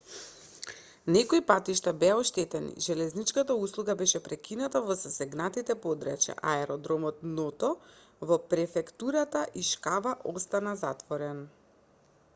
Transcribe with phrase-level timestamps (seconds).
[1.15, 7.69] некои патишта беа оштетени железничката услуга беше прекината во засегнатите подрачја а аеродромот ното
[8.31, 11.45] во префектурата ишикава остана затворен